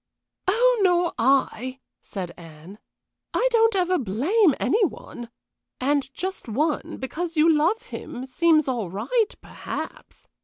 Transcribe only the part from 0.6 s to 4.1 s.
nor I!" said Anne. "I don't ever